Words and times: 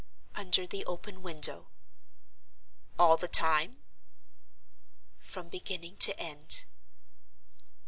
"Under 0.33 0.65
the 0.65 0.83
open 0.85 1.21
window." 1.21 1.69
"All 2.97 3.17
the 3.17 3.27
time?" 3.27 3.83
"From 5.19 5.47
beginning 5.47 5.97
to 5.97 6.19
end." 6.19 6.65